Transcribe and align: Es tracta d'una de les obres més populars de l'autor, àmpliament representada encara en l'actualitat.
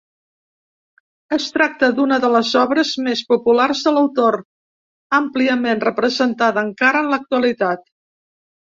Es 1.37 1.45
tracta 1.57 1.89
d'una 1.99 2.17
de 2.23 2.31
les 2.37 2.55
obres 2.63 2.95
més 3.09 3.21
populars 3.35 3.85
de 3.89 3.95
l'autor, 3.99 4.41
àmpliament 5.21 5.87
representada 5.89 6.67
encara 6.71 7.05
en 7.07 7.15
l'actualitat. 7.15 7.89